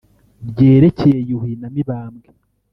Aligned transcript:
Ryerekeye 0.49 1.19
Yuhi 1.29 1.53
na 1.61 1.67
Mibambwe! 1.73 2.27